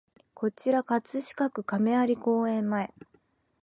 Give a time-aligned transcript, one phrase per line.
[0.33, 2.91] こちら葛飾区亀有公園前